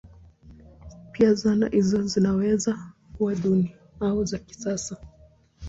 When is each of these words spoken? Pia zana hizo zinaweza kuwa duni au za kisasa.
Pia 1.11 1.33
zana 1.33 1.67
hizo 1.69 2.01
zinaweza 2.03 2.93
kuwa 3.17 3.35
duni 3.35 3.75
au 3.99 4.25
za 4.25 4.39
kisasa. 4.39 4.97